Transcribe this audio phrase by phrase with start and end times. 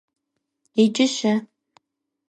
[0.81, 1.33] Иджы-щэ?